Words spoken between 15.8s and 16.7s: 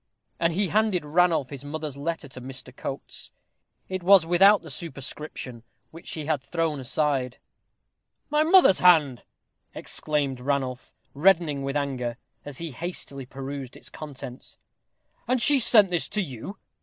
this to you?